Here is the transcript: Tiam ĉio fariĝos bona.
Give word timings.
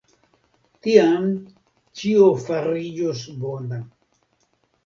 Tiam 0.85 1.27
ĉio 2.01 2.31
fariĝos 2.47 3.23
bona. 3.45 3.81